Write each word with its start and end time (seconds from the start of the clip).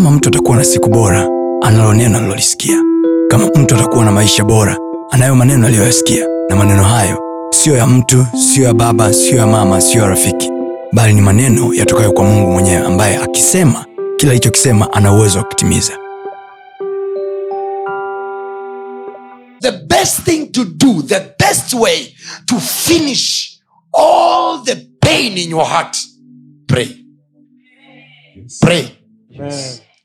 kama 0.00 0.10
mtu 0.10 0.28
atakuwa 0.28 0.56
na 0.56 0.64
siku 0.64 0.88
bora 0.88 1.28
analo 1.62 1.94
neno 1.94 2.18
alilolisikia 2.18 2.82
kama 3.30 3.46
mtu 3.46 3.74
atakuwa 3.74 4.04
na 4.04 4.12
maisha 4.12 4.44
bora 4.44 4.76
anayo 5.10 5.34
maneno 5.34 5.66
aliyoyasikia. 5.66 6.26
Na 6.48 6.56
maneno 6.56 6.82
hayo 6.84 7.18
siyo 7.50 7.76
ya 7.76 7.86
mtu 7.86 8.26
siyo 8.52 8.66
ya 8.66 8.74
baba 8.74 9.12
siyo 9.12 9.36
ya 9.36 9.46
mama 9.46 9.80
siyo 9.80 10.02
ya 10.02 10.08
rafiki. 10.08 10.50
Bali 10.92 11.14
ni 11.14 11.20
maneno 11.20 11.74
yatokayo 11.74 12.12
kwa 12.12 12.24
mungu 12.24 12.50
mwenyewe 12.50 12.86
ambaye 12.86 13.16
akisema 13.16 13.86
kila 14.16 14.32
alichokisema 14.32 14.92
ana 14.92 15.12
uwezo 15.12 15.38
wa 15.38 15.44
kutimiza. 15.44 15.92
The 19.60 19.72
best 19.72 20.22
thing 20.24 20.46
to 20.46 20.64
do 20.64 21.02
the 21.02 21.20
best 21.38 21.72
way 21.74 22.14
to 22.46 22.56
finish 22.60 23.58
all 23.92 24.64
the 24.64 24.74
pain 25.00 25.38
in 25.38 25.50
your 25.50 25.66
heart. 25.66 25.96
Pray. 26.66 26.88
Pray 28.60 28.84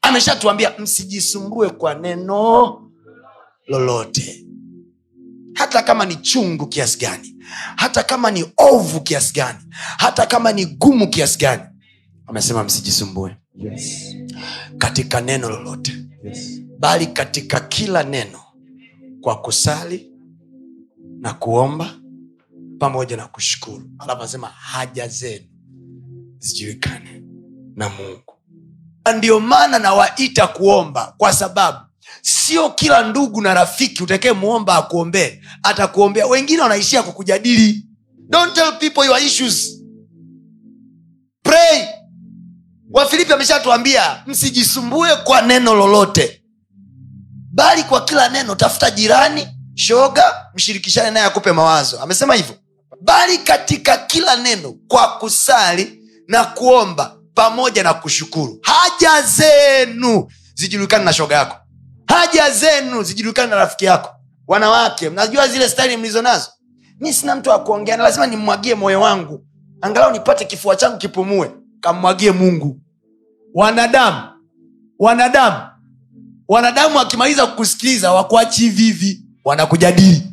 ameshatuambia 0.09 0.73
msijisumbue 0.79 1.69
kwa 1.69 1.93
neno 1.93 2.81
lolote 3.67 4.45
hata 5.53 5.83
kama 5.83 6.05
ni 6.05 6.15
chungu 6.15 6.67
kiasi 6.67 6.99
gani 6.99 7.35
hata 7.75 8.03
kama 8.03 8.31
ni 8.31 8.45
ovu 8.57 9.01
kiasi 9.01 9.33
gani 9.33 9.59
hata 9.97 10.25
kama 10.25 10.51
ni 10.53 10.65
gumu 10.65 11.09
kiasi 11.09 11.39
gani 11.39 11.63
amesema 12.27 12.63
msijisumbue 12.63 13.35
Yes. 13.57 14.15
katika 14.77 15.21
neno 15.21 15.49
lolote 15.49 15.93
Yes. 16.23 16.61
bali 16.79 17.07
katika 17.07 17.59
kila 17.59 18.03
neno 18.03 18.39
kwa 19.21 19.41
kusali 19.41 20.11
na 21.19 21.33
kuomba 21.33 21.95
pamoja 22.79 23.17
na 23.17 23.27
kushukuru 23.27 23.89
alafu 23.99 24.19
anasema 24.21 24.47
haja 24.47 25.07
zenu 25.07 25.45
zijulikane 26.39 27.23
na 27.75 27.89
mungu 27.89 28.33
Na 29.05 29.11
ndio 29.13 29.39
maana 29.39 29.79
nawaita 29.79 30.47
kuomba 30.47 31.13
kwa 31.17 31.33
sababu 31.33 31.77
sio 32.21 32.69
kila 32.69 33.03
ndugu 33.03 33.41
na 33.41 33.53
rafiki 33.53 34.03
utekee 34.03 34.31
muomba 34.31 34.75
akuombee 34.75 35.41
atakuombea. 35.63 36.27
Wengine 36.27 36.61
wanaishia 36.61 37.03
kukujadili 37.03 37.85
don't 38.29 38.53
tell 38.53 38.73
people 38.79 39.05
your 39.05 39.19
issues. 39.23 39.81
Pray. 41.43 41.85
Wafilipi 42.91 43.33
ameshatuambia 43.33 44.23
msijisumbue 44.27 45.15
kwa 45.15 45.41
neno 45.41 45.73
lolote 45.73 46.41
bali 47.53 47.83
kwa 47.83 48.05
kila 48.05 48.29
neno 48.29 48.55
tafuta 48.55 48.91
jirani 48.91 49.47
shoga 49.75 50.45
mshirikishane 50.55 51.11
naye 51.11 51.25
akupe 51.25 51.51
mawazo. 51.51 51.99
Amesema 51.99 52.35
hivyo. 52.35 52.55
Bali 53.01 53.37
katika 53.37 53.97
kila 53.97 54.35
neno 54.35 54.73
kwa 54.87 55.07
kusali 55.17 55.99
na 56.27 56.43
kuomba 56.43 57.17
pamoja 57.35 57.83
na 57.83 57.93
kushukuru. 57.93 58.59
Haja 58.61 59.21
zenu 59.21 60.27
zijulikane 60.55 61.05
na 61.05 61.13
shoga 61.13 61.35
yako. 61.35 61.57
Haja 62.07 62.51
zenu 62.51 63.03
zijulikane 63.03 63.49
na 63.49 63.55
rafiki 63.55 63.85
yako. 63.85 64.09
Wanawake 64.47 65.09
mnajua 65.09 65.47
zile 65.47 65.69
stari 65.69 65.97
mlizo 65.97 66.21
nazo? 66.21 66.49
Mi 66.99 67.13
sina 67.13 67.35
mtu 67.35 67.49
wa 67.49 67.59
kuongea 67.59 67.97
na 67.97 68.03
lazima 68.03 68.27
nimmwagie 68.27 68.75
moyo 68.75 69.01
wangu. 69.01 69.45
Angalau 69.81 70.11
nipate 70.11 70.45
kifua 70.45 70.75
changu 70.75 70.97
kipumue. 70.97 71.51
Kammwagie 71.79 72.31
mungu. 72.31 72.79
Wanadamu 73.53 74.21
wanadamu 74.99 75.57
wanadamu 76.47 76.97
wakimaliza 76.97 77.47
kukusikiliza 77.47 78.11
wakuachi 78.13 78.61
hivihivi 78.61 79.05
hivi 79.05 79.25
wanakujadili 79.45 80.23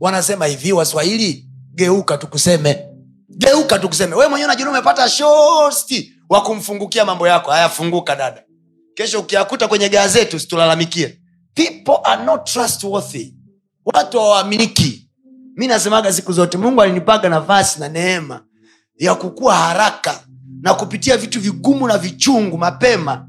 wanasema 0.00 0.46
hivi 0.46 0.72
waswahili 0.72 1.48
geuka 1.74 2.18
tukuseme 2.18 2.86
geuka 3.36 3.78
tukuseme 3.78 4.14
we 4.14 4.28
mwenyewe 4.28 4.48
najua 4.48 4.70
umepata 4.70 5.08
shosti 5.08 6.12
wa 6.28 6.42
kumfungukia 6.42 7.04
mambo 7.04 7.28
yako. 7.28 7.50
Hayafunguka 7.50 8.16
dada. 8.16 8.42
Kesho 8.94 9.20
ukiakuta 9.20 9.68
kwenye 9.68 9.88
gazeti 9.88 10.36
usitulalamikie. 10.36 11.18
People 11.54 11.98
are 12.04 12.24
not 12.24 12.44
trustworthy. 12.52 13.34
Watu 13.84 14.18
hawaaminiki. 14.18 15.10
Mi 15.56 15.66
nasemaga 15.66 16.12
siku 16.12 16.32
zote 16.32 16.58
mungu 16.58 16.82
alinipaga 16.82 17.28
nafasi 17.28 17.80
na 17.80 17.88
neema 17.88 18.44
ya 18.98 19.14
kukua 19.14 19.54
haraka 19.54 20.24
na 20.60 20.74
kupitia 20.74 21.16
vitu 21.16 21.40
vigumu 21.40 21.86
na 21.88 21.98
vichungu 21.98 22.58
mapema 22.58 23.28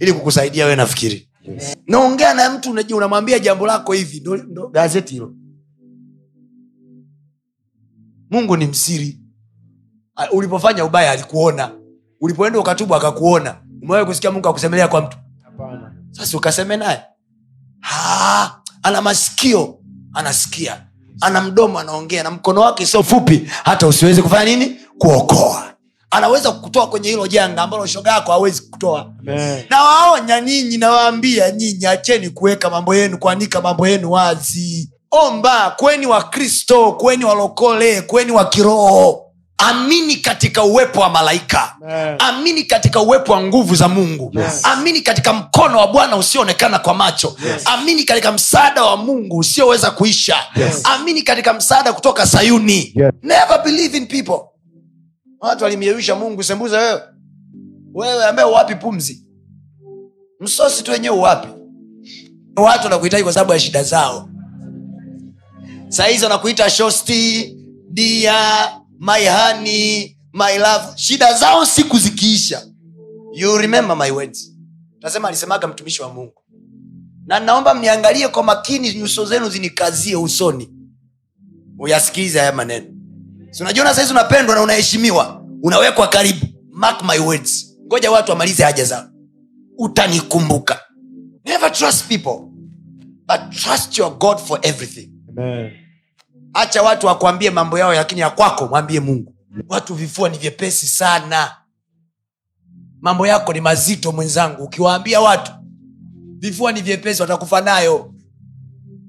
ili 0.00 0.12
kukusaidia 0.12 0.66
we 0.66 0.76
nafikiri. 0.76 1.28
Yes. 1.42 1.76
naongea 1.86 2.34
na 2.34 2.50
mtu 2.50 2.70
unamwambia 2.96 3.38
jambo 3.38 3.66
lako 3.66 3.92
hivi. 3.92 4.20
Ndo, 4.20 4.68
gazeti 4.68 5.12
hilo. 5.14 5.34
Mungu 8.30 8.56
ni 8.56 8.66
msiri 8.66 9.18
ulipofanya 10.32 10.84
ubaya 10.84 11.10
alikuona. 11.12 11.70
Ulipoenda 12.20 12.58
ukatubu 12.58 12.94
akakuona. 12.94 13.56
Umewahi 13.82 14.06
kusikia 14.06 14.30
mungu 14.30 14.48
akusemelea 14.48 14.88
kwa 14.88 15.00
mtu? 15.00 15.16
Sasa 16.10 16.36
ukaseme 16.36 16.76
naye. 16.76 17.00
Ana 18.82 19.02
masikio 19.02 19.78
anasikia. 20.14 20.84
Ana 21.20 21.40
mdomo 21.40 21.78
anaongea. 21.78 22.22
Na 22.22 22.30
mkono 22.30 22.60
wake 22.60 22.86
sio 22.86 23.02
fupi. 23.02 23.50
Hata 23.64 23.86
usiwezi 23.86 24.22
kufanya 24.22 24.44
nini? 24.56 24.76
Kuokoa. 24.98 25.64
Anaweza 26.10 26.52
kutoa 26.52 26.86
kwenye 26.86 27.08
hilo 27.10 27.26
janga 27.26 27.62
ambalo 27.62 27.86
shoga 27.86 28.10
yako 28.12 28.32
hawezi 28.32 28.62
kutoa. 28.62 29.12
Nawaonya 29.70 30.40
ninyi 30.40 30.78
nawaambia 30.78 31.50
nyinyi 31.50 31.86
acheni 31.86 32.30
kuweka 32.30 32.70
mambo 32.70 32.94
yenu 32.94 33.18
kuanika 33.18 33.60
mambo 33.60 33.88
yenu 33.88 34.10
wazi. 34.10 34.90
Omba 35.10 35.70
kweni 35.70 36.06
wa 36.06 36.22
kristo 36.22 36.92
kweni 36.92 37.24
walokole 37.24 38.02
kweni 38.02 38.32
wa 38.32 38.44
kiroho 38.48 39.24
amini 39.58 40.16
katika 40.16 40.62
uwepo 40.64 41.00
wa 41.00 41.08
malaika. 41.10 41.76
Amini 42.18 42.64
katika 42.64 43.00
uwepo 43.00 43.32
wa 43.32 43.42
nguvu 43.42 43.74
za 43.74 43.88
mungu. 43.88 44.30
Yes. 44.38 44.60
amini 44.64 45.00
katika 45.00 45.32
mkono 45.32 45.78
wa 45.78 45.86
bwana 45.86 46.16
usioonekana 46.16 46.78
kwa 46.78 46.94
macho. 46.94 47.36
Yes. 47.46 47.62
amini 47.66 48.04
katika 48.04 48.32
msaada 48.32 48.84
wa 48.84 48.96
mungu 48.96 49.38
usioweza 49.38 49.90
kuisha. 49.90 50.36
Yes. 50.56 50.80
amini 50.84 51.22
katika 51.22 51.52
msaada 51.52 51.92
kutoka 51.92 52.26
sayuni. 52.26 52.92
Yes. 52.94 53.12
never 53.22 53.62
believe 53.64 53.96
in 53.98 54.06
people. 54.06 54.40
Watu 55.40 55.64
walimyeyusha 55.64 56.14
mungu 56.14 56.42
sembuza 56.42 56.78
wewe. 56.78 57.00
Wewe 57.94 58.24
ambaye 58.26 58.48
uwapi 58.48 58.74
pumzi. 58.74 59.24
Msosi 60.40 60.82
tu 60.82 60.90
wenyewe 60.90 61.16
uwapi 61.16 61.48
watu 62.56 62.84
wanakuhitaji 62.84 63.22
kwa 63.22 63.32
sababu 63.32 63.52
ya 63.52 63.60
shida 63.60 63.82
zao. 63.82 64.28
Sahizi 65.88 66.24
wanakuita 66.24 66.70
shosti 66.70 67.54
dia 67.90 68.34
maihani 68.98 70.16
my 70.32 70.58
love. 70.58 70.84
Shida 70.96 71.32
zao 71.34 71.66
siku 71.66 71.98
zikiisha. 71.98 72.66
You 73.34 73.58
remember 73.58 73.96
my 73.96 74.10
words. 74.10 74.52
Alisemaga 75.24 75.68
mtumishi 75.68 76.02
wa 76.02 76.08
mungu. 76.14 76.42
Na 77.26 77.40
naomba 77.40 77.74
mniangalie 77.74 78.28
kwa 78.28 78.42
makini 78.42 78.94
nyuso 78.94 79.24
zenu 79.24 79.48
zinikazie 79.48 80.16
usoni. 80.16 80.70
Uyasikilize 81.78 82.38
haya 82.38 82.52
maneno. 82.52 82.86
Unajiona 83.60 83.94
sahizi 83.94 84.12
unapendwa 84.12 84.54
na 84.54 84.62
unaheshimiwa 84.62 85.42
unawekwa 85.62 86.08
karibu. 86.08 86.46
Mark 86.72 87.02
my 87.02 87.18
words. 87.18 87.76
Ngoja 87.86 88.10
watu 88.10 88.30
wamalize 88.30 88.62
haja 88.64 88.84
zao. 88.84 89.08
Utanikumbuka. 89.78 90.80
Never 91.44 91.72
trust 91.72 92.08
people 92.08 92.38
but 93.28 93.50
trust 93.62 93.98
your 93.98 94.18
god 94.18 94.38
for 94.38 94.58
everything. 94.62 95.10
Amen. 95.38 95.70
Acha 96.54 96.82
watu 96.82 97.06
wakwambie 97.06 97.50
mambo 97.50 97.78
yao 97.78 97.92
lakini 97.94 98.20
ya 98.20 98.30
kwako 98.30 98.66
mwambie 98.66 99.00
mungu. 99.00 99.34
Watu 99.68 99.94
vifua 99.94 100.28
ni 100.28 100.38
vyepesi 100.38 100.86
sana. 100.88 101.56
Mambo 103.00 103.26
yako 103.26 103.52
ni 103.52 103.60
mazito 103.60 104.12
mwenzangu. 104.12 104.62
Ukiwaambia 104.64 105.20
watu 105.20 105.52
vifua 106.38 106.72
ni 106.72 106.82
vyepesi 106.82 107.22
watakufa 107.22 107.60
nayo. 107.60 108.14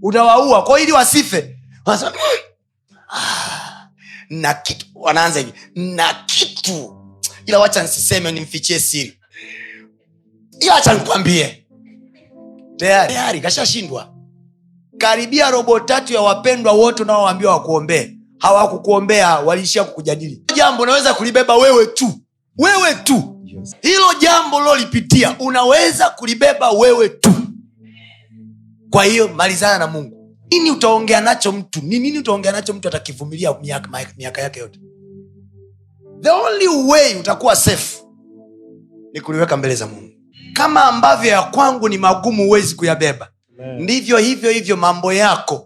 Utawaua 0.02 0.64
kwao 0.64 0.80
ili 0.80 0.92
wasife 0.92 1.60
wanasema 1.86 2.12
"Mm, 2.12 2.98
ah, 3.10 3.90
na 4.30 4.54
kitu 4.54 4.86
wanaanza 4.96 5.40
hivi 5.40 5.54
na 5.76 6.14
kitu. 6.26 6.96
Ila 7.46 7.60
wacha 7.60 7.84
nsiseme 7.84 8.32
nimfichie 8.32 8.80
siri. 8.80 9.20
Ila 10.60 10.74
wacha 10.74 10.94
nikwambie. 10.94 11.66
Tayari 12.78 13.42
kashashindwa 13.42 14.14
karibia 15.00 15.52
robo 15.52 15.80
tatu 15.80 16.14
ya 16.14 16.22
wapendwa 16.22 16.74
wote 16.74 17.04
unaoambia 17.04 17.50
wakuombee. 17.50 18.16
Hawakukuombea 18.40 19.40
waliishia 19.40 19.84
kukujadili. 19.84 20.44
Jambo 20.56 20.84
unaweza 20.84 21.14
kulibeba 21.14 21.56
wewe 21.58 21.86
tu. 21.86 22.12
Wewe 22.58 22.94
tu. 23.04 23.36
Yes. 23.46 23.76
hilo 23.82 24.06
jambo 24.22 24.60
lilolipitia 24.60 25.36
unaweza 25.40 26.10
kulibeba 26.10 26.72
wewe 26.72 27.10
tu. 27.10 27.34
Kwa 28.90 29.04
hiyo 29.06 29.28
malizana 29.28 29.78
na 29.78 29.88
mungu. 29.88 30.36
Nini 30.52 30.72
utaongea 30.72 31.22
nacho 31.22 31.52
mtu? 31.52 31.80
Ni 31.84 32.00
nini 32.00 32.20
utaongea 32.20 32.52
nacho 32.52 32.74
mtu 32.74 32.88
atakivumilia 32.88 33.54
miaka, 33.62 33.90
miaka 34.18 34.42
yake 34.42 34.60
yote? 34.60 34.80
The 36.22 36.30
only 36.30 36.68
way 36.68 37.16
utakuwa 37.20 37.56
safe 37.56 38.04
ni 39.14 39.22
kuliweka 39.22 39.58
mbele 39.58 39.76
za 39.76 39.88
mungu. 39.88 40.10
Kama 40.54 40.84
ambavyo 40.84 41.32
ya 41.32 41.42
kwangu 41.42 41.90
ni 41.90 41.98
magumu 41.98 42.44
huwezi 42.44 42.76
kuyabeba 42.76 43.30
Amen. 43.64 43.84
ndivyo 43.84 44.18
hivyo 44.18 44.52
hivyo 44.52 44.78
mambo 44.78 45.14
yako. 45.14 45.66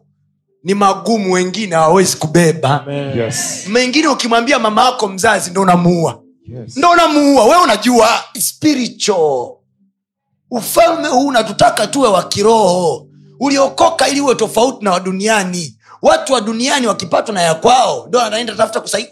Ni 0.64 0.74
magumu 0.74 1.34
wengine 1.34 1.76
hawawezi 1.76 2.18
kubeba. 2.18 2.86
Yes. 3.16 3.68
mengine 3.68 4.08
ukimwambia 4.08 4.60
mama 4.60 4.86
yako 4.86 5.08
mzazi 5.08 5.52
ndo 5.52 5.62
unamuua. 5.62 6.22
Yes. 6.48 6.78
ndo 6.78 6.90
unamuua. 6.90 7.44
Wewe 7.46 7.64
unajua 7.64 8.10
spiritual. 8.40 9.50
Ufalme 10.52 11.08
huu 11.08 11.28
unatutaka 11.28 11.88
tuwe 11.88 12.10
wa 12.10 12.24
kiroho. 12.24 13.08
Uliokoka 13.40 14.08
ili 14.08 14.22
uwe 14.22 14.36
tofauti 14.36 14.86
na 14.86 14.92
waduniani 14.92 15.78
watu 16.02 16.34
wa 16.34 16.42
duniani 16.42 16.88
wakipatwa 16.88 17.34
na 17.36 17.42
ya 17.42 17.54
kwao 17.56 18.06
ndo 18.08 18.20
wanaenda 18.20 18.56
tafuta 18.56 19.06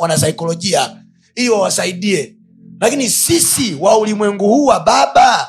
wanasaikolojia 0.00 0.96
ili 1.34 1.48
wawasaidie. 1.48 2.34
Lakini 2.80 3.10
sisi 3.10 3.76
wa 3.80 3.98
ulimwengu 3.98 4.46
huu 4.48 4.64
wa 4.66 4.80
baba 4.80 5.48